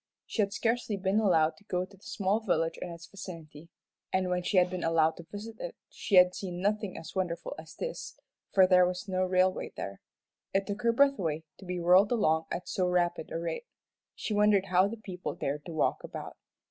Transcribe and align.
She 0.25 0.41
had 0.41 0.51
scarcely 0.51 0.97
been 0.97 1.19
allowed 1.19 1.57
to 1.57 1.63
go 1.65 1.85
to 1.85 1.95
the 1.95 2.01
small 2.01 2.39
village 2.39 2.79
in 2.81 2.89
its 2.89 3.05
vicinity, 3.05 3.69
and 4.11 4.29
when 4.31 4.41
she 4.41 4.57
had 4.57 4.67
been 4.67 4.83
allowed 4.83 5.15
to 5.17 5.23
visit 5.31 5.57
it 5.59 5.75
she 5.91 6.15
had 6.15 6.33
seen 6.33 6.59
nothing 6.59 6.97
as 6.97 7.13
wonderful 7.13 7.53
as 7.59 7.75
this, 7.75 8.17
for 8.51 8.65
there 8.65 8.87
was 8.87 9.07
no 9.07 9.23
railway 9.23 9.73
there. 9.77 10.01
It 10.55 10.65
took 10.65 10.81
her 10.81 10.91
breath 10.91 11.19
away 11.19 11.43
to 11.59 11.65
be 11.65 11.79
whirled 11.79 12.11
along 12.11 12.45
at 12.51 12.67
so 12.67 12.87
rapid 12.87 13.31
a 13.31 13.37
rate. 13.37 13.67
She 14.15 14.33
wondered 14.33 14.65
how 14.71 14.87
the 14.87 14.97
people 14.97 15.35
dared 15.35 15.65
to 15.67 15.71
walk 15.71 16.03
about. 16.03 16.35